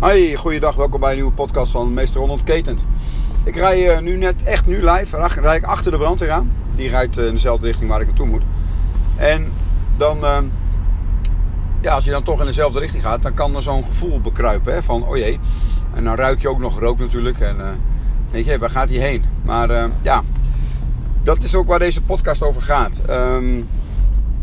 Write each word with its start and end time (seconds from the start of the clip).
Hoi, 0.00 0.36
goeiedag. 0.36 0.74
Welkom 0.74 1.00
bij 1.00 1.10
een 1.10 1.16
nieuwe 1.16 1.32
podcast 1.32 1.72
van 1.72 1.94
Meester 1.94 2.20
Onontketend. 2.20 2.84
Ik 3.44 3.56
rij 3.56 3.96
uh, 3.96 3.98
nu 3.98 4.16
net, 4.16 4.42
echt 4.42 4.66
nu 4.66 4.90
live, 4.90 5.28
rij 5.40 5.56
ik 5.56 5.64
achter 5.64 5.90
de 5.90 5.98
brandweer 5.98 6.30
aan. 6.30 6.52
Die 6.74 6.88
rijdt 6.88 7.18
uh, 7.18 7.26
in 7.26 7.32
dezelfde 7.32 7.66
richting 7.66 7.90
waar 7.90 8.00
ik 8.00 8.06
naartoe 8.06 8.26
moet. 8.26 8.42
En 9.16 9.52
dan, 9.96 10.18
uh, 10.18 10.38
ja, 11.80 11.94
als 11.94 12.04
je 12.04 12.10
dan 12.10 12.22
toch 12.22 12.40
in 12.40 12.46
dezelfde 12.46 12.78
richting 12.78 13.02
gaat, 13.02 13.22
dan 13.22 13.34
kan 13.34 13.56
er 13.56 13.62
zo'n 13.62 13.84
gevoel 13.84 14.20
bekruipen 14.20 14.72
hè, 14.72 14.82
van, 14.82 15.06
oh 15.06 15.16
jee. 15.16 15.40
En 15.94 16.04
dan 16.04 16.14
ruik 16.14 16.40
je 16.40 16.48
ook 16.48 16.58
nog 16.58 16.80
rook 16.80 16.98
natuurlijk. 16.98 17.40
En 17.40 17.56
dan 17.56 17.76
denk 18.30 18.46
je, 18.46 18.58
waar 18.58 18.70
gaat 18.70 18.88
hij 18.88 18.98
heen? 18.98 19.24
Maar 19.42 19.90
ja, 20.00 20.22
dat 21.22 21.42
is 21.42 21.54
ook 21.54 21.66
waar 21.66 21.78
deze 21.78 22.02
podcast 22.02 22.42
over 22.42 22.62
gaat. 22.62 23.00
Um, 23.10 23.68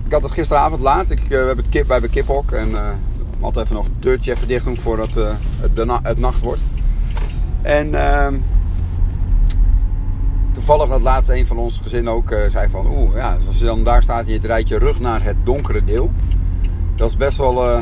ik 0.06 0.12
had 0.12 0.22
het 0.22 0.32
gisteravond 0.32 0.82
laat. 0.82 1.12
Ik, 1.12 1.20
we 1.28 1.36
hebben 1.36 1.58
het 1.58 1.70
kip, 1.70 1.84
wij 1.88 2.00
hebben 2.00 2.10
kiphok 2.10 2.52
en 2.52 2.76
altijd 3.40 3.66
even 3.66 3.78
nog 3.78 3.86
het 3.86 4.02
deurtje 4.02 4.32
even 4.32 4.48
dicht 4.48 4.66
doen 4.66 4.78
voordat 4.78 5.18
uh, 5.18 5.28
het, 5.60 6.00
het, 6.04 6.20
nacht 6.20 6.42
wordt. 6.42 6.62
En 7.62 7.88
uh, 7.88 8.28
toevallig 10.52 10.90
dat 10.90 11.02
laatste 11.02 11.38
een 11.38 11.46
van 11.46 11.58
ons 11.58 11.80
gezin 11.84 12.10
ook 12.10 12.32
uh, 12.32 12.40
zei 12.48 12.70
van... 12.70 12.88
Oeh, 12.88 13.16
ja, 13.16 13.38
als 13.48 13.58
je 13.58 13.66
dan 13.66 13.84
daar 13.84 14.04
staat 14.04 14.26
en 14.26 14.32
je 14.32 14.40
draait 14.40 14.68
je 14.68 14.78
rug 14.78 15.00
naar 15.00 15.24
het 15.24 15.36
donkere 15.44 15.84
deel. 15.84 16.12
Dat 16.96 17.10
is 17.10 17.18
best 17.18 17.38
wel... 17.38 17.70
Uh, 17.70 17.80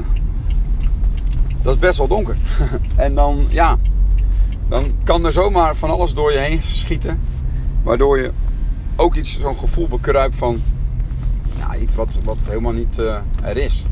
dat 1.62 1.74
is 1.74 1.80
best 1.80 1.98
wel 1.98 2.08
donker. 2.08 2.36
en 2.96 3.16
dan, 3.16 3.46
ja... 3.50 3.78
Dan 4.68 4.92
kan 5.04 5.26
er 5.26 5.32
zomaar 5.32 5.76
van 5.76 5.90
alles 5.90 6.14
door 6.14 6.32
je 6.32 6.38
heen 6.38 6.62
schieten. 6.62 7.20
Waardoor 7.84 8.20
je 8.20 8.32
ook 8.96 9.16
iets, 9.16 9.40
zo'n 9.40 9.56
gevoel 9.56 9.88
bekruipt 9.88 10.36
van... 10.36 10.62
Ja, 11.58 11.76
iets 11.76 11.96
wat, 11.96 12.20
wat 12.24 12.38
helemaal 12.48 12.72
niet 12.72 12.98
er 13.44 13.58
is. 13.58 13.86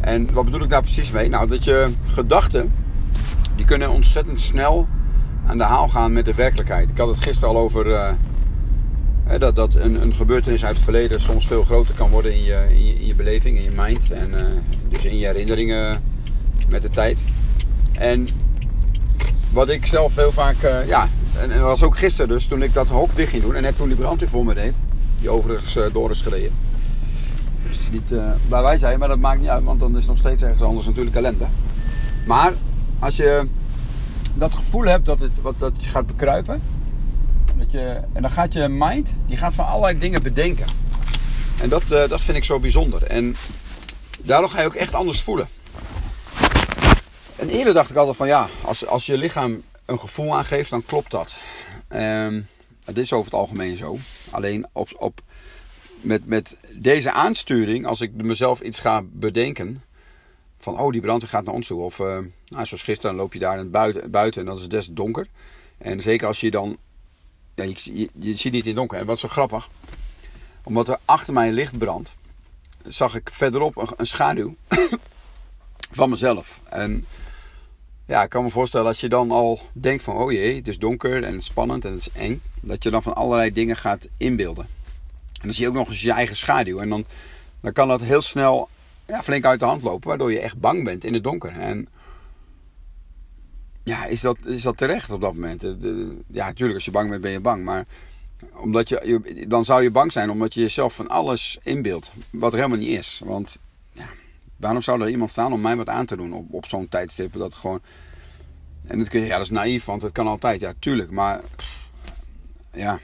En 0.00 0.32
wat 0.32 0.44
bedoel 0.44 0.62
ik 0.62 0.68
daar 0.68 0.80
precies 0.80 1.10
mee? 1.10 1.28
Nou, 1.28 1.48
dat 1.48 1.64
je 1.64 1.90
gedachten, 2.06 2.72
die 3.56 3.64
kunnen 3.64 3.90
ontzettend 3.90 4.40
snel 4.40 4.88
aan 5.46 5.58
de 5.58 5.64
haal 5.64 5.88
gaan 5.88 6.12
met 6.12 6.24
de 6.24 6.34
werkelijkheid. 6.34 6.90
Ik 6.90 6.98
had 6.98 7.08
het 7.08 7.22
gisteren 7.22 7.54
al 7.54 7.60
over 7.60 7.86
uh, 7.86 8.10
dat, 9.38 9.56
dat 9.56 9.74
een, 9.74 10.02
een, 10.02 10.14
gebeurtenis 10.14 10.64
uit 10.64 10.74
het 10.74 10.84
verleden 10.84 11.20
soms 11.20 11.46
veel 11.46 11.62
groter 11.62 11.94
kan 11.94 12.10
worden 12.10 12.32
in 12.32 12.44
je, 12.44 12.66
in 12.68 12.86
je, 12.86 12.94
in 12.94 13.06
je 13.06 13.14
beleving, 13.14 13.56
in 13.56 13.62
je 13.62 13.70
mind. 13.74 14.10
En 14.10 14.30
uh, 14.30 14.40
dus 14.88 15.04
in 15.04 15.18
je 15.18 15.26
herinneringen 15.26 16.02
met 16.68 16.82
de 16.82 16.90
tijd. 16.90 17.18
En 17.92 18.28
wat 19.50 19.68
ik 19.68 19.86
zelf 19.86 20.16
heel 20.16 20.32
vaak, 20.32 20.56
uh, 20.64 20.86
ja, 20.86 21.08
en, 21.36 21.48
dat 21.48 21.60
was 21.60 21.82
ook 21.82 21.96
gisteren 21.96 22.28
dus, 22.28 22.46
toen 22.46 22.62
ik 22.62 22.74
dat 22.74 22.88
hok 22.88 23.16
dicht 23.16 23.30
ging 23.30 23.42
doen. 23.42 23.54
En 23.54 23.62
net 23.62 23.76
toen 23.76 23.88
die 23.88 23.96
brandweer 23.96 24.28
voor 24.28 24.44
me 24.44 24.54
deed, 24.54 24.74
die 25.20 25.30
overigens 25.30 25.78
door 25.92 26.10
is 26.10 26.20
gereden 26.20 26.69
niet 27.90 28.10
uh, 28.12 28.30
waar 28.48 28.62
wij 28.62 28.78
zijn, 28.78 28.98
maar 28.98 29.08
dat 29.08 29.18
maakt 29.18 29.40
niet 29.40 29.48
uit, 29.48 29.64
want 29.64 29.80
dan 29.80 29.96
is 29.96 30.06
nog 30.06 30.18
steeds 30.18 30.42
ergens 30.42 30.62
anders 30.62 30.86
natuurlijk 30.86 31.16
ellende. 31.16 31.46
Maar 32.26 32.52
als 32.98 33.16
je 33.16 33.46
dat 34.34 34.52
gevoel 34.52 34.84
hebt 34.84 35.06
dat, 35.06 35.20
het, 35.20 35.40
wat, 35.40 35.58
dat 35.58 35.72
je 35.76 35.88
gaat 35.88 36.06
bekruipen, 36.06 36.62
dat 37.56 37.70
je, 37.70 38.00
en 38.12 38.22
dan 38.22 38.30
gaat 38.30 38.52
je 38.52 38.68
mind, 38.68 39.14
die 39.26 39.36
gaat 39.36 39.54
van 39.54 39.66
allerlei 39.66 39.98
dingen 39.98 40.22
bedenken. 40.22 40.66
En 41.60 41.68
dat, 41.68 41.82
uh, 41.82 42.08
dat 42.08 42.20
vind 42.20 42.36
ik 42.36 42.44
zo 42.44 42.60
bijzonder. 42.60 43.02
En 43.02 43.36
daardoor 44.18 44.50
ga 44.50 44.60
je 44.60 44.66
ook 44.66 44.74
echt 44.74 44.94
anders 44.94 45.20
voelen. 45.20 45.48
En 47.36 47.48
eerder 47.48 47.74
dacht 47.74 47.90
ik 47.90 47.96
altijd 47.96 48.16
van 48.16 48.26
ja, 48.26 48.48
als, 48.62 48.86
als 48.86 49.06
je 49.06 49.18
lichaam 49.18 49.62
een 49.84 49.98
gevoel 49.98 50.36
aangeeft, 50.36 50.70
dan 50.70 50.84
klopt 50.84 51.10
dat. 51.10 51.34
Um, 51.88 52.46
dat 52.84 52.96
is 52.96 53.12
over 53.12 53.24
het 53.24 53.40
algemeen 53.40 53.76
zo. 53.76 53.96
Alleen 54.30 54.66
op, 54.72 54.88
op 54.98 55.20
met, 56.00 56.26
met 56.26 56.56
deze 56.72 57.12
aansturing, 57.12 57.86
als 57.86 58.00
ik 58.00 58.12
mezelf 58.12 58.60
iets 58.60 58.78
ga 58.80 59.02
bedenken. 59.04 59.82
Van, 60.58 60.78
oh, 60.78 60.92
die 60.92 61.00
brandweer 61.00 61.30
gaat 61.30 61.44
naar 61.44 61.54
ons 61.54 61.66
toe. 61.66 61.82
Of, 61.82 61.98
uh, 61.98 62.06
nou, 62.48 62.66
zoals 62.66 62.82
gisteren, 62.82 63.16
loop 63.16 63.32
je 63.32 63.38
daar 63.38 63.52
in 63.52 63.58
het 63.58 63.70
buiten, 63.70 64.10
buiten 64.10 64.40
en 64.40 64.46
dat 64.46 64.58
is 64.58 64.68
des 64.68 64.86
donker. 64.86 65.26
En 65.78 66.00
zeker 66.00 66.26
als 66.26 66.40
je 66.40 66.50
dan, 66.50 66.76
ja, 67.54 67.64
je, 67.64 68.08
je, 68.18 68.36
ziet 68.36 68.52
niet 68.52 68.66
in 68.66 68.74
donker. 68.74 68.98
En 68.98 69.06
wat 69.06 69.18
zo 69.18 69.28
grappig, 69.28 69.68
omdat 70.62 70.88
er 70.88 70.98
achter 71.04 71.34
mij 71.34 71.52
licht 71.52 71.78
brandt, 71.78 72.14
zag 72.86 73.14
ik 73.14 73.30
verderop 73.32 73.76
een, 73.76 73.88
een 73.96 74.06
schaduw 74.06 74.54
van 75.98 76.10
mezelf. 76.10 76.60
En 76.68 77.04
ja, 78.06 78.22
ik 78.22 78.28
kan 78.28 78.44
me 78.44 78.50
voorstellen 78.50 78.86
als 78.86 79.00
je 79.00 79.08
dan 79.08 79.30
al 79.30 79.60
denkt 79.72 80.02
van, 80.02 80.16
oh 80.16 80.32
jee, 80.32 80.56
het 80.56 80.68
is 80.68 80.78
donker 80.78 81.22
en 81.22 81.32
het 81.32 81.40
is 81.40 81.46
spannend 81.46 81.84
en 81.84 81.92
het 81.92 82.00
is 82.00 82.12
eng. 82.12 82.42
Dat 82.60 82.82
je 82.82 82.90
dan 82.90 83.02
van 83.02 83.14
allerlei 83.14 83.52
dingen 83.52 83.76
gaat 83.76 84.08
inbeelden. 84.16 84.66
En 85.40 85.46
dan 85.46 85.52
zie 85.52 85.62
je 85.62 85.68
ook 85.68 85.76
nog 85.76 85.88
eens 85.88 86.02
je 86.02 86.12
eigen 86.12 86.36
schaduw. 86.36 86.80
En 86.80 86.88
dan, 86.88 87.04
dan 87.60 87.72
kan 87.72 87.88
dat 87.88 88.00
heel 88.00 88.22
snel 88.22 88.68
ja, 89.06 89.22
flink 89.22 89.44
uit 89.44 89.60
de 89.60 89.66
hand 89.66 89.82
lopen, 89.82 90.08
waardoor 90.08 90.32
je 90.32 90.40
echt 90.40 90.60
bang 90.60 90.84
bent 90.84 91.04
in 91.04 91.14
het 91.14 91.24
donker. 91.24 91.58
En 91.58 91.88
ja, 93.82 94.04
is 94.04 94.20
dat, 94.20 94.40
is 94.46 94.62
dat 94.62 94.76
terecht 94.76 95.10
op 95.10 95.20
dat 95.20 95.34
moment? 95.34 95.62
ja, 96.26 96.46
natuurlijk, 96.46 96.74
als 96.74 96.84
je 96.84 96.90
bang 96.90 97.10
bent, 97.10 97.22
ben 97.22 97.30
je 97.30 97.40
bang. 97.40 97.64
Maar 97.64 97.84
omdat 98.54 98.88
je, 98.88 99.44
dan 99.48 99.64
zou 99.64 99.82
je 99.82 99.90
bang 99.90 100.12
zijn 100.12 100.30
omdat 100.30 100.54
je 100.54 100.60
jezelf 100.60 100.94
van 100.94 101.08
alles 101.08 101.58
inbeeldt, 101.62 102.12
wat 102.30 102.52
er 102.52 102.58
helemaal 102.58 102.78
niet 102.78 102.98
is. 102.98 103.20
Want 103.24 103.58
ja, 103.92 104.08
waarom 104.56 104.82
zou 104.82 105.00
er 105.00 105.08
iemand 105.08 105.30
staan 105.30 105.52
om 105.52 105.60
mij 105.60 105.76
wat 105.76 105.88
aan 105.88 106.06
te 106.06 106.16
doen 106.16 106.32
op, 106.32 106.52
op 106.52 106.66
zo'n 106.66 106.88
tijdstip? 106.88 107.32
Dat 107.32 107.54
gewoon. 107.54 107.80
En 108.86 108.98
dan 108.98 109.06
kun 109.06 109.20
je, 109.20 109.26
ja, 109.26 109.36
dat 109.36 109.44
is 109.44 109.50
naïef, 109.50 109.84
want 109.84 110.02
het 110.02 110.12
kan 110.12 110.26
altijd. 110.26 110.60
Ja, 110.60 110.72
tuurlijk. 110.78 111.10
Maar 111.10 111.40
ja, 112.72 113.00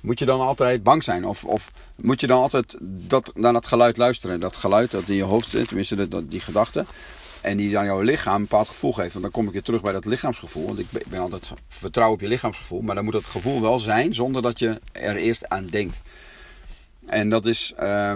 moet 0.00 0.18
je 0.18 0.24
dan 0.24 0.40
altijd 0.40 0.82
bang 0.82 1.04
zijn? 1.04 1.24
Of, 1.24 1.44
of 1.44 1.70
moet 1.96 2.20
je 2.20 2.26
dan 2.26 2.40
altijd 2.40 2.76
dat, 2.80 3.32
naar 3.34 3.52
dat 3.52 3.66
geluid 3.66 3.96
luisteren? 3.96 4.40
Dat 4.40 4.56
geluid 4.56 4.90
dat 4.90 5.08
in 5.08 5.14
je 5.14 5.22
hoofd 5.22 5.48
zit, 5.48 5.66
tenminste 5.66 6.28
die 6.28 6.40
gedachte. 6.40 6.84
En 7.40 7.56
die 7.56 7.78
aan 7.78 7.84
jouw 7.84 8.00
lichaam 8.00 8.34
een 8.34 8.42
bepaald 8.42 8.68
gevoel 8.68 8.92
geeft. 8.92 9.12
Want 9.12 9.22
dan 9.24 9.32
kom 9.32 9.46
ik 9.46 9.52
weer 9.52 9.62
terug 9.62 9.82
bij 9.82 9.92
dat 9.92 10.04
lichaamsgevoel. 10.04 10.66
Want 10.66 10.78
ik 10.78 10.86
ben 11.06 11.20
altijd 11.20 11.52
vertrouw 11.68 12.12
op 12.12 12.20
je 12.20 12.28
lichaamsgevoel. 12.28 12.80
Maar 12.80 12.94
dan 12.94 13.04
moet 13.04 13.12
dat 13.12 13.24
gevoel 13.24 13.60
wel 13.60 13.78
zijn 13.78 14.14
zonder 14.14 14.42
dat 14.42 14.58
je 14.58 14.80
er 14.92 15.16
eerst 15.16 15.48
aan 15.48 15.66
denkt. 15.66 16.00
En 17.06 17.28
dat 17.28 17.46
is, 17.46 17.72
uh, 17.80 18.12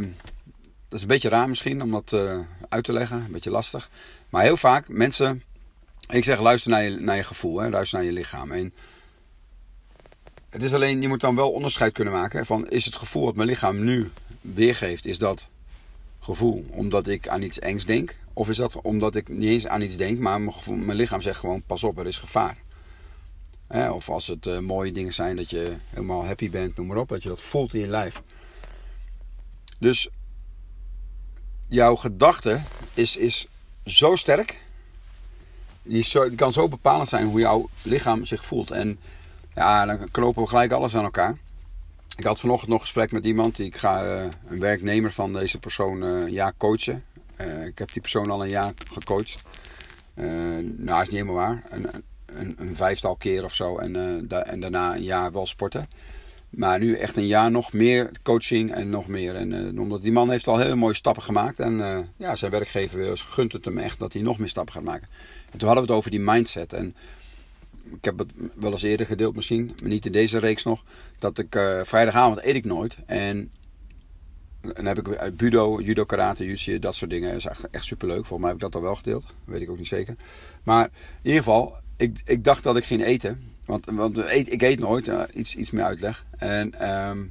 dat 0.89 0.99
is 0.99 1.03
een 1.03 1.07
beetje 1.07 1.29
raar 1.29 1.49
misschien 1.49 1.83
om 1.83 1.91
dat 1.91 2.13
uh, 2.13 2.39
uit 2.69 2.85
te 2.85 2.93
leggen. 2.93 3.17
Een 3.17 3.33
beetje 3.33 3.51
lastig. 3.51 3.91
Maar 4.29 4.43
heel 4.43 4.57
vaak 4.57 4.89
mensen... 4.89 5.43
Ik 6.09 6.25
zeg 6.25 6.41
luister 6.41 6.71
naar 6.71 6.83
je, 6.83 6.91
naar 7.01 7.17
je 7.17 7.25
gevoel. 7.25 7.61
Hè, 7.61 7.69
luister 7.69 7.99
naar 7.99 8.07
je 8.07 8.13
lichaam. 8.13 8.53
En 8.53 8.75
het 10.53 10.63
is 10.63 10.75
alleen, 10.75 11.01
je 11.01 11.09
moet 11.09 11.21
dan 11.21 11.35
wel 11.35 11.51
onderscheid 11.51 11.93
kunnen 11.93 12.13
maken 12.13 12.47
van 12.47 12.69
is 12.69 12.85
het 12.85 12.95
gevoel 12.95 13.25
wat 13.25 13.35
mijn 13.35 13.49
lichaam 13.49 13.85
nu 13.85 14.11
weergeeft, 14.41 15.07
is 15.07 15.19
dat 15.19 15.47
gevoel 16.21 16.67
omdat 16.71 17.07
ik 17.07 17.29
aan 17.29 17.43
iets 17.43 17.59
engs 17.59 17.85
denk? 17.85 18.17
Of 18.33 18.49
is 18.49 18.57
dat 18.57 18.81
omdat 18.81 19.15
ik 19.15 19.29
niet 19.29 19.49
eens 19.49 19.67
aan 19.67 19.83
iets 19.83 19.97
denk, 19.97 20.19
maar 20.19 20.41
mijn, 20.41 20.97
lichaam 20.97 21.23
zegt 21.23 21.39
gewoon 21.39 21.63
pas 21.63 21.85
op, 21.85 21.99
er 21.99 22.07
is 22.07 22.17
gevaar. 22.17 22.57
of 23.69 24.09
als 24.09 24.27
het 24.27 24.47
uh, 24.47 24.59
mooie 24.59 24.93
dingen 24.93 25.13
zijn, 25.13 25.37
dat 25.37 25.51
je 25.51 25.75
helemaal 25.89 26.27
happy 26.27 26.51
bent, 26.51 26.77
noem 26.77 26.87
maar 26.87 26.97
op, 26.97 27.09
dat 27.09 27.23
je 27.23 27.29
dat 27.29 27.43
voelt 27.43 27.75
in 27.75 27.81
je 27.81 27.87
lijf. 27.87 28.23
Dus 29.79 30.09
jouw 31.69 31.97
gedachte 31.97 32.61
is, 32.95 33.17
is 33.17 33.47
zo 33.85 34.17
sterk, 34.17 34.61
die, 35.83 36.05
zo, 36.05 36.29
die 36.29 36.37
kan 36.39 36.53
zo 36.53 36.69
bepalend 36.69 37.09
zijn 37.09 37.27
hoe 37.27 37.41
jouw 37.41 37.69
lichaam 37.83 38.25
zich 38.25 38.45
voelt. 38.45 38.71
En 38.71 38.99
ja, 39.55 39.87
dan 39.87 40.11
knopen 40.11 40.43
we 40.43 40.49
gelijk 40.49 40.73
alles 40.73 40.97
aan 40.97 41.05
elkaar. 41.05 41.37
Ik 42.17 42.25
had 42.25 42.41
vanochtend 42.41 42.71
nog 42.71 42.79
een 42.79 42.85
gesprek 42.85 43.13
met 43.13 43.25
iemand. 43.25 43.57
Die, 43.57 43.67
ik 43.67 43.77
ga 43.77 44.05
uh, 44.05 44.25
een 44.49 44.61
werknemer 44.61 45.13
van 45.13 45.33
deze 45.33 45.59
persoon 45.59 46.03
een 46.03 46.33
jaar 46.33 46.53
coachen. 46.57 47.05
Uh, 47.41 47.67
ik 47.67 47.79
heb 47.79 47.93
die 47.93 48.03
persoon 48.03 48.31
al 48.31 48.43
een 48.43 48.49
jaar 48.49 48.73
gecoacht. 48.93 49.43
nou, 50.15 51.03
is 51.03 51.09
niet 51.09 51.21
helemaal 51.21 51.35
waar. 51.35 51.63
Een, 51.71 51.87
een, 52.27 52.57
een 52.59 52.77
vijftal 52.77 53.17
keer 53.17 53.45
of 53.45 53.55
zo. 53.55 53.79
En, 53.79 53.97
en 54.47 54.61
daarna 54.61 54.95
een 54.95 55.03
jaar 55.03 55.33
wel 55.33 55.47
sporten. 55.47 55.89
Maar 56.51 56.79
nu 56.79 56.95
echt 56.95 57.17
een 57.17 57.27
jaar 57.27 57.51
nog 57.51 57.73
meer 57.73 58.11
coaching 58.23 58.73
en 58.73 58.91
nog 58.91 59.07
meer. 59.07 59.35
En 59.35 59.79
omdat 59.81 60.03
die 60.03 60.13
man 60.13 60.31
heeft 60.31 60.49
al 60.49 60.59
hele 60.59 60.75
mooie 60.75 60.95
stappen 60.95 61.23
gemaakt. 61.23 61.61
En 61.61 62.07
ja, 62.17 62.37
zijn 62.37 62.51
werkgever 62.51 63.19
gunt 63.19 63.53
het 63.53 63.65
hem 63.65 63.79
echt 63.79 63.99
dat 63.99 64.13
hij 64.13 64.23
nog 64.23 64.39
meer 64.39 64.49
stappen 64.49 64.75
gaat 64.75 64.83
maken. 64.83 65.09
En 65.51 65.59
toen 65.59 65.69
hadden 65.69 65.87
we 65.87 65.91
het 65.91 65.99
over 65.99 66.11
die 66.11 66.21
mindset. 66.21 66.73
En 66.73 66.95
ik 67.85 68.05
heb 68.05 68.19
het 68.19 68.33
wel 68.55 68.71
eens 68.71 68.83
eerder 68.83 69.07
gedeeld 69.07 69.35
misschien, 69.35 69.75
maar 69.81 69.89
niet 69.89 70.07
in 70.07 70.13
deze 70.13 70.39
reeks 70.39 70.63
nog. 70.63 70.85
Dat 71.19 71.39
ik 71.39 71.55
uh, 71.55 71.81
vrijdagavond 71.83 72.45
eet 72.45 72.55
ik 72.55 72.65
nooit. 72.65 72.97
En 73.07 73.51
dan 74.61 74.87
heb 74.87 74.99
ik 74.99 75.09
uh, 75.09 75.21
budo, 75.37 75.81
judo, 75.81 76.05
karate, 76.05 76.55
jiu 76.55 76.79
dat 76.79 76.95
soort 76.95 77.11
dingen. 77.11 77.29
Dat 77.29 77.39
is 77.39 77.47
echt, 77.47 77.71
echt 77.71 77.85
superleuk. 77.85 78.27
Volgens 78.27 78.39
mij 78.39 78.49
heb 78.49 78.57
ik 78.57 78.63
dat 78.63 78.75
al 78.75 78.83
wel 78.83 78.97
gedeeld. 78.97 79.25
weet 79.45 79.61
ik 79.61 79.71
ook 79.71 79.79
niet 79.79 79.87
zeker. 79.87 80.17
Maar 80.63 80.85
in 80.85 80.91
ieder 81.23 81.43
geval, 81.43 81.77
ik, 81.97 82.21
ik 82.25 82.45
dacht 82.45 82.63
dat 82.63 82.77
ik 82.77 82.85
ging 82.85 83.05
eten. 83.05 83.43
Want, 83.65 83.87
want 83.91 84.19
ik 84.35 84.63
eet 84.63 84.79
nooit. 84.79 85.09
Uh, 85.09 85.23
iets, 85.35 85.57
iets 85.57 85.71
meer 85.71 85.85
uitleg. 85.85 86.25
En... 86.39 86.91
Um, 87.09 87.31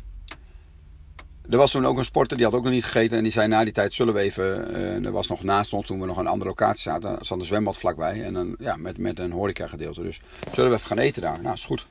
er 1.51 1.57
was 1.57 1.71
toen 1.71 1.85
ook 1.85 1.97
een 1.97 2.05
sporter, 2.05 2.37
die 2.37 2.45
had 2.45 2.55
ook 2.55 2.63
nog 2.63 2.73
niet 2.73 2.83
gegeten. 2.83 3.17
En 3.17 3.23
die 3.23 3.31
zei 3.31 3.47
na 3.47 3.63
die 3.63 3.73
tijd, 3.73 3.93
zullen 3.93 4.13
we 4.13 4.19
even... 4.19 4.77
Uh, 4.77 5.05
er 5.05 5.11
was 5.11 5.27
nog 5.27 5.43
naast 5.43 5.73
ons, 5.73 5.85
toen 5.85 5.99
we 5.99 6.05
nog 6.05 6.17
aan 6.17 6.25
een 6.25 6.31
andere 6.31 6.49
locatie 6.49 6.81
zaten... 6.81 7.25
zat 7.25 7.39
een 7.39 7.45
zwembad 7.45 7.77
vlakbij. 7.77 8.23
En 8.23 8.33
dan, 8.33 8.55
ja, 8.59 8.75
met, 8.75 8.97
met 8.97 9.19
een 9.19 9.31
horeca 9.31 9.67
gedeelte. 9.67 10.01
Dus 10.01 10.21
zullen 10.53 10.69
we 10.69 10.75
even 10.75 10.87
gaan 10.87 10.97
eten 10.97 11.21
daar? 11.21 11.41
Nou, 11.41 11.53
is 11.53 11.63
goed. 11.63 11.87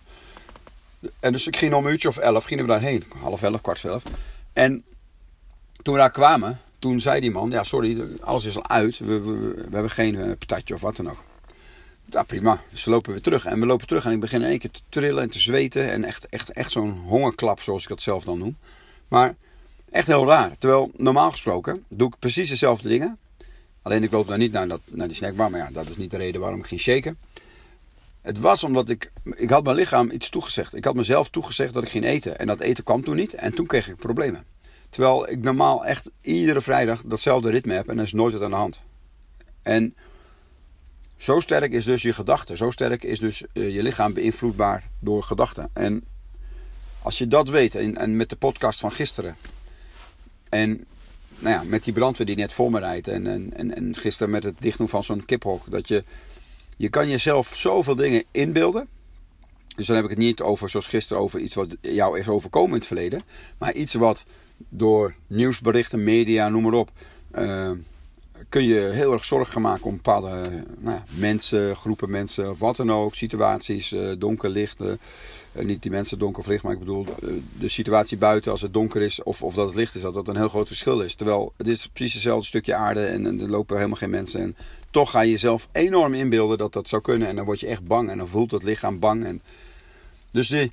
En 1.20 1.32
dus 1.32 1.46
ik 1.46 1.56
ging 1.56 1.74
om 1.74 1.86
een 1.86 1.92
uurtje 1.92 2.08
of 2.08 2.16
elf, 2.16 2.44
gingen 2.44 2.64
we 2.64 2.70
daarheen. 2.70 3.04
Half 3.18 3.42
elf, 3.42 3.60
kwart 3.60 3.80
voor 3.80 3.90
elf. 3.90 4.02
En 4.52 4.84
toen 5.82 5.94
we 5.94 6.00
daar 6.00 6.10
kwamen, 6.10 6.60
toen 6.78 7.00
zei 7.00 7.20
die 7.20 7.30
man... 7.30 7.50
Ja, 7.50 7.62
sorry, 7.62 8.08
alles 8.20 8.44
is 8.44 8.56
al 8.56 8.68
uit. 8.68 8.98
We, 8.98 9.20
we, 9.20 9.54
we 9.54 9.72
hebben 9.72 9.90
geen 9.90 10.14
uh, 10.14 10.32
patatje 10.38 10.74
of 10.74 10.80
wat 10.80 10.96
dan 10.96 11.10
ook. 11.10 11.22
ja, 12.04 12.22
prima. 12.22 12.62
Dus 12.70 12.84
lopen 12.84 13.12
weer 13.12 13.22
terug. 13.22 13.44
En 13.44 13.60
we 13.60 13.66
lopen 13.66 13.86
terug 13.86 14.04
en 14.04 14.12
ik 14.12 14.20
begin 14.20 14.42
in 14.42 14.48
één 14.48 14.58
keer 14.58 14.70
te 14.70 14.80
trillen 14.88 15.22
en 15.22 15.30
te 15.30 15.38
zweten. 15.38 15.90
En 15.90 16.04
echt, 16.04 16.28
echt, 16.28 16.50
echt 16.50 16.70
zo'n 16.70 16.98
hongerklap, 17.06 17.62
zoals 17.62 17.82
ik 17.82 17.88
dat 17.88 18.02
zelf 18.02 18.24
dan 18.24 18.38
noem. 18.38 18.56
Maar 19.08 19.34
echt 19.90 20.06
heel 20.06 20.26
raar. 20.26 20.56
Terwijl 20.58 20.90
normaal 20.96 21.30
gesproken 21.30 21.84
doe 21.88 22.08
ik 22.08 22.18
precies 22.18 22.48
dezelfde 22.48 22.88
dingen. 22.88 23.18
Alleen 23.82 24.02
ik 24.02 24.10
loop 24.10 24.28
daar 24.28 24.38
niet 24.38 24.52
naar, 24.52 24.68
dat, 24.68 24.80
naar 24.84 25.06
die 25.06 25.16
snackbar. 25.16 25.50
Maar 25.50 25.60
ja, 25.60 25.68
dat 25.72 25.88
is 25.88 25.96
niet 25.96 26.10
de 26.10 26.16
reden 26.16 26.40
waarom 26.40 26.58
ik 26.58 26.66
ging 26.66 26.80
shaken. 26.80 27.18
Het 28.20 28.38
was 28.38 28.64
omdat 28.64 28.88
ik, 28.88 29.12
ik 29.24 29.50
had 29.50 29.64
mijn 29.64 29.76
lichaam 29.76 30.10
iets 30.10 30.28
toegezegd. 30.28 30.74
Ik 30.74 30.84
had 30.84 30.94
mezelf 30.94 31.28
toegezegd 31.28 31.74
dat 31.74 31.82
ik 31.82 31.88
ging 31.88 32.04
eten. 32.04 32.38
En 32.38 32.46
dat 32.46 32.60
eten 32.60 32.84
kwam 32.84 33.04
toen 33.04 33.16
niet. 33.16 33.34
En 33.34 33.54
toen 33.54 33.66
kreeg 33.66 33.88
ik 33.88 33.96
problemen. 33.96 34.44
Terwijl 34.90 35.30
ik 35.30 35.42
normaal 35.42 35.84
echt 35.84 36.10
iedere 36.20 36.60
vrijdag 36.60 37.02
datzelfde 37.02 37.50
ritme 37.50 37.74
heb. 37.74 37.88
En 37.88 37.98
er 37.98 38.04
is 38.04 38.12
nooit 38.12 38.32
wat 38.32 38.42
aan 38.42 38.50
de 38.50 38.56
hand. 38.56 38.82
En 39.62 39.94
zo 41.16 41.40
sterk 41.40 41.72
is 41.72 41.84
dus 41.84 42.02
je 42.02 42.12
gedachte. 42.12 42.56
Zo 42.56 42.70
sterk 42.70 43.02
is 43.02 43.18
dus 43.18 43.44
eh, 43.52 43.74
je 43.74 43.82
lichaam 43.82 44.12
beïnvloedbaar 44.12 44.84
door 44.98 45.22
gedachten. 45.22 45.70
En 45.72 46.04
als 47.02 47.18
je 47.18 47.26
dat 47.26 47.48
weet, 47.48 47.74
en 47.74 48.16
met 48.16 48.28
de 48.28 48.36
podcast 48.36 48.80
van 48.80 48.92
gisteren. 48.92 49.36
En 50.50 50.84
nou 51.38 51.54
ja, 51.54 51.62
met 51.66 51.84
die 51.84 51.92
brandweer 51.92 52.26
die 52.26 52.36
net 52.36 52.52
voor 52.52 52.70
me 52.70 52.78
rijdt. 52.78 53.08
En, 53.08 53.26
en, 53.26 53.74
en, 53.74 53.96
gisteren 53.96 54.32
met 54.32 54.42
het 54.42 54.54
dichtdoen 54.58 54.88
van 54.88 55.04
zo'n 55.04 55.24
kiphok. 55.24 55.70
Dat 55.70 55.88
je, 55.88 56.04
je 56.76 56.88
kan 56.88 57.08
jezelf 57.08 57.56
zoveel 57.56 57.94
dingen 57.94 58.24
inbeelden. 58.30 58.88
Dus 59.76 59.86
dan 59.86 59.96
heb 59.96 60.04
ik 60.04 60.10
het 60.10 60.18
niet 60.18 60.40
over, 60.40 60.68
zoals 60.68 60.86
gisteren, 60.86 61.22
over 61.22 61.40
iets 61.40 61.54
wat 61.54 61.76
jou 61.80 62.18
is 62.18 62.28
overkomen 62.28 62.70
in 62.70 62.76
het 62.76 62.86
verleden. 62.86 63.22
Maar 63.58 63.74
iets 63.74 63.94
wat 63.94 64.24
door 64.68 65.14
nieuwsberichten, 65.26 66.04
media, 66.04 66.48
noem 66.48 66.62
maar 66.62 66.72
op. 66.72 66.90
Uh, 67.38 67.70
kun 68.48 68.64
je 68.64 68.90
heel 68.92 69.12
erg 69.12 69.24
zorgen 69.24 69.60
maken 69.60 69.84
om 69.84 69.94
bepaalde 69.94 70.50
nou 70.78 70.96
ja, 70.96 71.04
mensen, 71.10 71.76
groepen 71.76 72.10
mensen, 72.10 72.56
wat 72.58 72.76
dan 72.76 72.92
ook, 72.92 73.14
situaties, 73.14 73.92
uh, 73.92 74.12
donker, 74.18 74.50
licht. 74.50 74.80
Uh, 74.80 74.92
niet 75.52 75.82
die 75.82 75.90
mensen 75.90 76.18
donker 76.18 76.52
of 76.52 76.62
maar 76.62 76.72
ik 76.72 76.78
bedoel 76.78 77.06
de 77.58 77.68
situatie 77.68 78.18
buiten 78.18 78.50
als 78.50 78.62
het 78.62 78.72
donker 78.72 79.02
is 79.02 79.22
of, 79.22 79.42
of 79.42 79.54
dat 79.54 79.66
het 79.66 79.76
licht 79.76 79.94
is, 79.94 80.02
dat 80.02 80.14
dat 80.14 80.28
een 80.28 80.36
heel 80.36 80.48
groot 80.48 80.66
verschil 80.66 81.00
is. 81.00 81.14
Terwijl 81.14 81.52
het 81.56 81.68
is 81.68 81.86
precies 81.86 82.12
hetzelfde 82.12 82.46
stukje 82.46 82.74
aarde 82.74 83.04
en, 83.04 83.40
er 83.40 83.50
lopen 83.50 83.76
helemaal 83.76 83.96
geen 83.96 84.10
mensen. 84.10 84.40
En 84.40 84.56
toch 84.90 85.10
ga 85.10 85.20
je 85.20 85.30
jezelf 85.30 85.68
enorm 85.72 86.14
inbeelden 86.14 86.58
dat 86.58 86.72
dat 86.72 86.88
zou 86.88 87.02
kunnen 87.02 87.28
en 87.28 87.36
dan 87.36 87.44
word 87.44 87.60
je 87.60 87.66
echt 87.66 87.84
bang 87.84 88.10
en 88.10 88.18
dan 88.18 88.28
voelt 88.28 88.50
het 88.50 88.62
lichaam 88.62 88.98
bang. 88.98 89.24
En... 89.24 89.42
Dus 90.30 90.48
de 90.48 90.70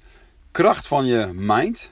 kracht 0.52 0.88
van 0.88 1.06
je 1.06 1.30
mind 1.34 1.90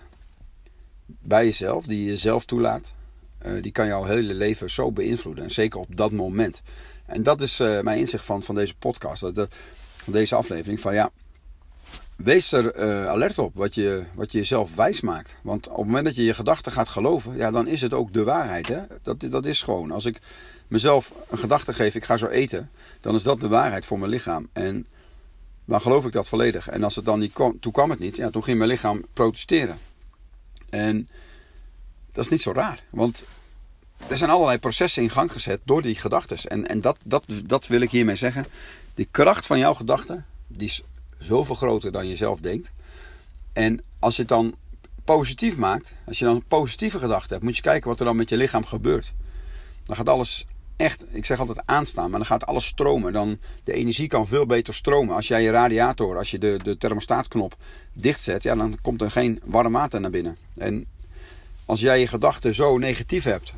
bij 1.06 1.46
jezelf, 1.46 1.86
die 1.86 2.00
je 2.00 2.10
jezelf 2.10 2.46
toelaat, 2.46 2.94
eh, 3.38 3.52
die 3.62 3.72
kan 3.72 3.88
jouw 3.88 4.04
hele 4.04 4.34
leven 4.34 4.72
zo 4.72 4.92
beïnvloeden. 4.92 5.44
En 5.44 5.52
zeker 5.52 5.80
op 5.80 5.96
dat 5.98 6.12
moment. 6.12 6.62
En 7.06 7.24
dat 7.24 7.42
is 7.42 7.58
mijn 7.58 7.98
inzicht 7.98 8.26
van, 8.26 8.44
van 8.44 8.56
deze 8.56 8.76
podcast. 8.76 9.22
Dat, 9.22 9.48
van 9.96 10.14
deze 10.14 10.36
aflevering. 10.36 10.80
Van 10.80 10.94
ja, 10.94 11.12
wees 12.16 12.52
er 12.52 12.80
uh, 12.80 13.08
alert 13.08 13.38
op 13.38 13.56
wat 13.56 13.76
je, 13.76 14.04
wat 14.14 14.32
je 14.32 14.38
jezelf 14.38 14.76
wijs 14.76 15.02
maakt. 15.02 15.36
Want 15.44 15.68
op 15.68 15.78
het 15.78 15.86
moment 15.86 16.06
dat 16.06 16.16
je 16.16 16.24
je 16.24 16.34
gedachten 16.34 16.72
gaat 16.72 16.90
geloven, 16.90 17.38
ja, 17.38 17.52
dan 17.52 17.68
is 17.68 17.82
het 17.82 17.94
ook 17.94 18.14
de 18.14 18.24
waarheid. 18.24 18.68
Hè? 18.68 18.82
Dat, 19.02 19.20
dat 19.20 19.46
is 19.46 19.62
gewoon. 19.62 19.92
Als 19.92 20.06
ik 20.06 20.20
mezelf 20.68 21.12
een 21.30 21.38
gedachte 21.38 21.74
geef, 21.74 21.96
ik 21.96 22.06
ga 22.06 22.18
zo 22.18 22.28
eten, 22.28 22.70
dan 23.02 23.16
is 23.16 23.24
dat 23.24 23.40
de 23.40 23.48
waarheid 23.48 23.86
voor 23.86 24.00
mijn 24.00 24.12
lichaam. 24.12 24.50
En 24.54 24.86
dan 25.66 25.82
geloof 25.82 26.06
ik 26.06 26.12
dat 26.12 26.28
volledig. 26.28 26.70
En 26.70 26.84
als 26.84 26.96
het 26.96 27.06
dan 27.06 27.20
niet 27.20 27.34
kwam, 27.34 27.60
toen 27.60 27.72
kwam 27.72 27.90
het 27.90 28.00
niet, 28.00 28.16
ja, 28.16 28.30
toen 28.30 28.44
ging 28.44 28.58
mijn 28.58 28.70
lichaam 28.70 29.06
protesteren. 29.14 29.78
En 30.70 31.10
dat 32.12 32.24
is 32.24 32.32
niet 32.32 32.42
zo 32.42 32.52
raar. 32.52 32.84
Want 32.90 33.24
er 34.08 34.18
zijn 34.18 34.30
allerlei 34.30 34.60
processen 34.60 35.04
in 35.04 35.10
gang 35.10 35.32
gezet 35.32 35.60
door 35.64 35.82
die 35.82 35.96
gedachten. 35.96 36.38
En, 36.38 36.68
en 36.68 36.82
dat, 36.82 36.98
dat, 37.04 37.24
dat 37.46 37.68
wil 37.68 37.82
ik 37.82 37.92
hiermee 37.92 38.16
zeggen. 38.16 38.46
Die 38.94 39.08
kracht 39.12 39.46
van 39.46 39.60
jouw 39.60 39.74
gedachten, 39.74 40.26
die 40.48 40.68
is 40.68 40.84
zoveel 41.20 41.56
groter 41.56 41.92
dan 41.92 42.08
je 42.08 42.16
zelf 42.16 42.40
denkt. 42.40 42.72
En 43.54 43.82
als 44.00 44.16
je 44.16 44.22
het 44.22 44.30
dan 44.30 44.56
positief 45.04 45.58
maakt, 45.58 45.94
als 46.06 46.20
je 46.20 46.26
dan 46.26 46.44
positieve 46.48 47.00
gedachten 47.00 47.30
hebt, 47.30 47.44
moet 47.44 47.56
je 47.56 47.62
kijken 47.62 47.90
wat 47.90 48.00
er 48.00 48.06
dan 48.06 48.16
met 48.16 48.30
je 48.30 48.38
lichaam 48.38 48.66
gebeurt. 48.66 49.14
Dan 49.84 49.96
gaat 49.96 50.10
alles 50.10 50.46
echt, 50.76 51.06
ik 51.12 51.26
zeg 51.26 51.40
altijd 51.40 51.62
aanstaan, 51.66 52.10
maar 52.10 52.20
dan 52.20 52.28
gaat 52.28 52.46
alles 52.46 52.66
stromen. 52.66 53.14
Dan, 53.14 53.38
de 53.64 53.74
energie 53.74 54.08
kan 54.08 54.28
veel 54.28 54.46
beter 54.46 54.74
stromen. 54.74 55.16
Als 55.16 55.28
jij 55.28 55.44
je 55.44 55.52
radiator, 55.52 56.18
als 56.18 56.32
je 56.32 56.38
de, 56.38 56.60
de 56.64 56.78
thermostaatknop 56.78 57.56
dichtzet, 57.94 58.44
ja, 58.44 58.56
dan 58.56 58.78
komt 58.82 59.02
er 59.02 59.12
geen 59.12 59.40
warm 59.44 59.74
water 59.74 60.02
naar 60.02 60.10
binnen. 60.10 60.38
En 60.56 60.86
als 61.66 61.80
jij 61.80 62.00
je 62.00 62.08
gedachten 62.08 62.54
zo 62.54 62.78
negatief 62.78 63.24
hebt. 63.24 63.54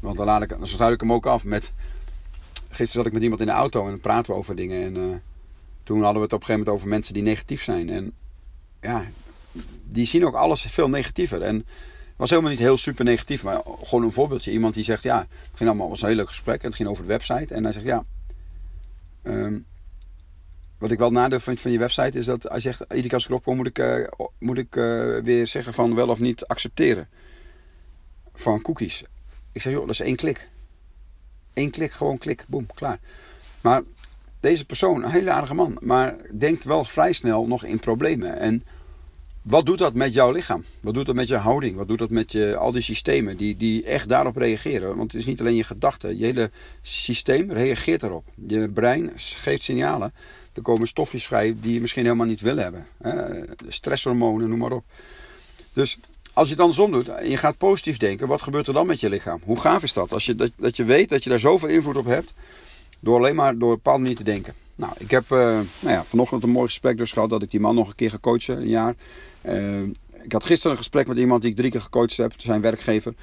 Want 0.00 0.16
dan, 0.16 0.26
laat 0.26 0.42
ik, 0.42 0.48
dan 0.48 0.66
sluit 0.66 0.94
ik 0.94 1.00
hem 1.00 1.12
ook 1.12 1.26
af 1.26 1.44
met. 1.44 1.72
Gisteren 2.68 2.88
zat 2.88 3.06
ik 3.06 3.12
met 3.12 3.22
iemand 3.22 3.40
in 3.40 3.46
de 3.46 3.52
auto 3.52 3.88
en 3.88 4.00
praten 4.00 4.32
we 4.32 4.38
over 4.38 4.56
dingen. 4.56 4.84
En 4.84 4.96
uh, 4.96 5.14
toen 5.84 6.02
hadden 6.02 6.16
we 6.16 6.22
het 6.22 6.32
op 6.32 6.40
een 6.40 6.46
gegeven 6.46 6.58
moment 6.58 6.68
over 6.68 6.88
mensen 6.88 7.14
die 7.14 7.22
negatief 7.22 7.62
zijn. 7.62 7.90
En 7.90 8.12
ja, 8.80 9.04
die 9.84 10.06
zien 10.06 10.24
ook 10.24 10.34
alles 10.34 10.62
veel 10.62 10.88
negatiever. 10.88 11.42
En 11.42 11.56
het 11.56 12.16
was 12.16 12.30
helemaal 12.30 12.50
niet 12.50 12.60
heel 12.60 12.76
super 12.76 13.04
negatief, 13.04 13.42
maar 13.42 13.62
gewoon 13.82 14.04
een 14.04 14.12
voorbeeldje. 14.12 14.50
Iemand 14.50 14.74
die 14.74 14.84
zegt, 14.84 15.02
ja, 15.02 15.18
het 15.18 15.50
ging 15.54 15.68
allemaal, 15.68 15.88
was 15.88 16.02
een 16.02 16.08
heel 16.08 16.16
leuk 16.16 16.28
gesprek. 16.28 16.60
En 16.60 16.66
het 16.66 16.76
ging 16.76 16.88
over 16.88 17.02
de 17.02 17.08
website. 17.08 17.54
En 17.54 17.62
hij 17.62 17.72
zegt, 17.72 17.84
ja, 17.84 18.04
um, 19.22 19.66
wat 20.78 20.90
ik 20.90 20.98
wel 20.98 21.10
nadeel 21.10 21.40
vind 21.40 21.60
van 21.60 21.70
je 21.70 21.78
website 21.78 22.18
is 22.18 22.26
dat 22.26 22.42
hij 22.42 22.60
zegt, 22.60 22.80
iedere 22.80 23.02
keer 23.02 23.14
als 23.14 23.24
ik 23.24 23.30
erop 23.30 23.46
moet 23.46 23.66
ik, 23.66 23.78
uh, 23.78 24.06
moet 24.38 24.58
ik 24.58 24.76
uh, 24.76 25.18
weer 25.22 25.46
zeggen 25.46 25.74
van 25.74 25.94
wel 25.94 26.08
of 26.08 26.18
niet 26.18 26.46
accepteren. 26.46 27.08
Van 28.34 28.62
cookies. 28.62 29.04
Ik 29.52 29.62
zeg, 29.62 29.72
joh, 29.72 29.80
dat 29.80 29.90
is 29.90 30.00
één 30.00 30.16
klik. 30.16 30.48
Eén 31.54 31.70
klik, 31.70 31.92
gewoon 31.92 32.18
klik, 32.18 32.44
boem, 32.48 32.66
klaar. 32.74 32.98
Maar 33.60 33.82
deze 34.44 34.64
persoon, 34.64 35.04
een 35.04 35.10
hele 35.10 35.30
aardige 35.30 35.54
man, 35.54 35.76
maar 35.80 36.16
denkt 36.32 36.64
wel 36.64 36.84
vrij 36.84 37.12
snel 37.12 37.46
nog 37.46 37.64
in 37.64 37.78
problemen. 37.78 38.38
En 38.38 38.64
wat 39.42 39.66
doet 39.66 39.78
dat 39.78 39.94
met 39.94 40.14
jouw 40.14 40.32
lichaam? 40.32 40.64
Wat 40.80 40.94
doet 40.94 41.06
dat 41.06 41.14
met 41.14 41.28
je 41.28 41.36
houding? 41.36 41.76
Wat 41.76 41.88
doet 41.88 41.98
dat 41.98 42.10
met 42.10 42.32
je, 42.32 42.56
al 42.56 42.72
die 42.72 42.82
systemen 42.82 43.36
die, 43.36 43.56
die 43.56 43.84
echt 43.84 44.08
daarop 44.08 44.36
reageren? 44.36 44.96
Want 44.96 45.12
het 45.12 45.20
is 45.20 45.26
niet 45.26 45.40
alleen 45.40 45.54
je 45.54 45.64
gedachten, 45.64 46.18
je 46.18 46.24
hele 46.24 46.50
systeem 46.82 47.52
reageert 47.52 48.02
erop. 48.02 48.24
Je 48.46 48.68
brein 48.68 49.10
geeft 49.14 49.62
signalen 49.62 50.12
er 50.54 50.62
komen 50.62 50.86
stofjes 50.86 51.26
vrij 51.26 51.56
die 51.60 51.72
je 51.72 51.80
misschien 51.80 52.04
helemaal 52.04 52.26
niet 52.26 52.40
wil 52.40 52.56
hebben. 52.56 52.86
Stresshormonen, 53.68 54.48
noem 54.48 54.58
maar 54.58 54.72
op. 54.72 54.84
Dus 55.72 55.98
als 56.32 56.46
je 56.46 56.52
het 56.52 56.62
andersom 56.62 56.92
doet 56.92 57.08
en 57.08 57.30
je 57.30 57.36
gaat 57.36 57.58
positief 57.58 57.96
denken, 57.96 58.28
wat 58.28 58.42
gebeurt 58.42 58.66
er 58.66 58.74
dan 58.74 58.86
met 58.86 59.00
je 59.00 59.08
lichaam? 59.08 59.40
Hoe 59.44 59.60
gaaf 59.60 59.82
is 59.82 59.92
dat? 59.92 60.12
Als 60.12 60.26
je, 60.26 60.34
dat, 60.34 60.50
dat 60.56 60.76
je 60.76 60.84
weet 60.84 61.08
dat 61.08 61.24
je 61.24 61.30
daar 61.30 61.40
zoveel 61.40 61.68
invloed 61.68 61.96
op 61.96 62.04
hebt, 62.04 62.32
door 63.04 63.18
alleen 63.18 63.34
maar 63.34 63.58
door 63.58 63.68
een 63.68 63.74
bepaalde 63.74 64.00
manier 64.00 64.16
te 64.16 64.24
denken. 64.24 64.54
Nou, 64.76 64.92
ik 64.98 65.10
heb 65.10 65.24
uh, 65.24 65.38
nou 65.80 65.94
ja, 65.94 66.04
vanochtend 66.04 66.42
een 66.42 66.50
mooi 66.50 66.66
gesprek 66.66 66.96
dus 66.96 67.12
gehad 67.12 67.30
dat 67.30 67.42
ik 67.42 67.50
die 67.50 67.60
man 67.60 67.74
nog 67.74 67.88
een 67.88 67.94
keer 67.94 68.10
ga 68.10 68.18
coachen, 68.20 68.56
een 68.56 68.68
jaar. 68.68 68.94
Uh, 69.42 69.82
ik 70.22 70.32
had 70.32 70.44
gisteren 70.44 70.72
een 70.72 70.78
gesprek 70.78 71.06
met 71.06 71.16
iemand 71.16 71.42
die 71.42 71.50
ik 71.50 71.56
drie 71.56 71.70
keer 71.70 71.80
gecoacht 71.80 72.16
heb, 72.16 72.32
zijn 72.36 72.60
werkgever. 72.60 73.14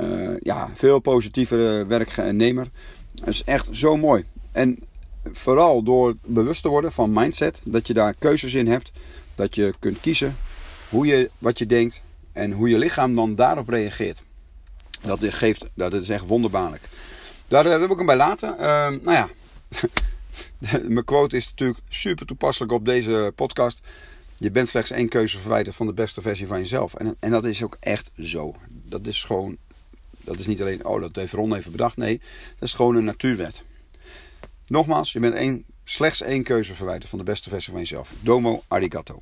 Uh, 0.00 0.36
ja, 0.40 0.70
veel 0.74 0.98
positievere 0.98 1.86
werknemer. 1.86 2.66
Dat 3.14 3.28
is 3.28 3.44
echt 3.44 3.68
zo 3.70 3.96
mooi. 3.96 4.24
En 4.52 4.78
vooral 5.32 5.82
door 5.82 6.16
bewust 6.24 6.62
te 6.62 6.68
worden 6.68 6.92
van 6.92 7.12
mindset, 7.12 7.60
dat 7.64 7.86
je 7.86 7.94
daar 7.94 8.14
keuzes 8.18 8.54
in 8.54 8.66
hebt, 8.66 8.92
dat 9.34 9.54
je 9.54 9.74
kunt 9.78 10.00
kiezen 10.00 10.36
hoe 10.88 11.06
je, 11.06 11.30
wat 11.38 11.58
je 11.58 11.66
denkt 11.66 12.02
en 12.32 12.52
hoe 12.52 12.68
je 12.68 12.78
lichaam 12.78 13.14
dan 13.14 13.34
daarop 13.34 13.68
reageert. 13.68 14.22
Dat 15.00 15.18
geeft, 15.22 15.66
dat 15.74 15.92
is 15.92 16.08
echt 16.08 16.26
wonderbaarlijk. 16.26 16.82
Daar, 17.48 17.78
wil 17.78 17.90
ik 17.90 17.96
hem 17.96 18.06
bij 18.06 18.16
laten. 18.16 18.52
Uh, 18.52 18.58
nou 19.02 19.12
ja, 19.12 19.28
mijn 20.88 21.04
quote 21.04 21.36
is 21.36 21.48
natuurlijk 21.48 21.78
super 21.88 22.26
toepasselijk 22.26 22.72
op 22.72 22.84
deze 22.84 23.32
podcast. 23.34 23.80
Je 24.36 24.50
bent 24.50 24.68
slechts 24.68 24.90
één 24.90 25.08
keuze 25.08 25.38
verwijderd 25.38 25.76
van 25.76 25.86
de 25.86 25.92
beste 25.92 26.20
versie 26.20 26.46
van 26.46 26.58
jezelf. 26.58 26.94
En, 26.94 27.16
en 27.20 27.30
dat 27.30 27.44
is 27.44 27.62
ook 27.62 27.76
echt 27.80 28.10
zo. 28.18 28.54
Dat 28.68 29.06
is 29.06 29.24
gewoon, 29.24 29.56
dat 30.24 30.38
is 30.38 30.46
niet 30.46 30.60
alleen, 30.60 30.84
oh 30.84 31.00
dat 31.00 31.16
heeft 31.16 31.32
Ron 31.32 31.54
even 31.54 31.70
bedacht. 31.70 31.96
Nee, 31.96 32.20
dat 32.58 32.68
is 32.68 32.74
gewoon 32.74 32.96
een 32.96 33.04
natuurwet. 33.04 33.62
Nogmaals, 34.66 35.12
je 35.12 35.20
bent 35.20 35.34
één, 35.34 35.64
slechts 35.84 36.22
één 36.22 36.42
keuze 36.42 36.74
verwijderd 36.74 37.10
van 37.10 37.18
de 37.18 37.24
beste 37.24 37.48
versie 37.48 37.72
van 37.72 37.80
jezelf. 37.80 38.12
Domo 38.20 38.62
arigato. 38.68 39.20